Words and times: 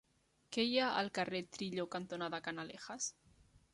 Què 0.55 0.63
hi 0.69 0.77
ha 0.77 0.87
al 1.01 1.11
carrer 1.19 1.41
Trillo 1.57 1.87
cantonada 1.97 2.41
Canalejas? 2.49 3.11